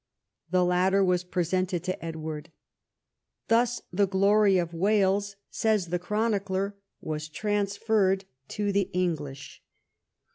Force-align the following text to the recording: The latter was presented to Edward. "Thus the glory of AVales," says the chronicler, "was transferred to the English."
The 0.49 0.65
latter 0.65 1.03
was 1.05 1.23
presented 1.23 1.83
to 1.83 2.03
Edward. 2.03 2.51
"Thus 3.49 3.83
the 3.93 4.07
glory 4.07 4.57
of 4.57 4.71
AVales," 4.71 5.35
says 5.51 5.89
the 5.89 5.99
chronicler, 5.99 6.75
"was 7.01 7.29
transferred 7.29 8.25
to 8.47 8.71
the 8.71 8.89
English." 8.93 9.61